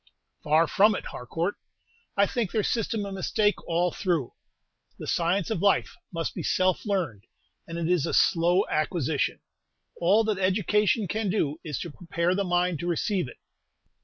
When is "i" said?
2.17-2.25